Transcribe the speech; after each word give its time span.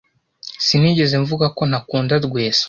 Sinigeze 0.65 1.15
mvuga 1.23 1.45
ko 1.57 1.61
ntakunda 1.69 2.13
Rwesa. 2.25 2.59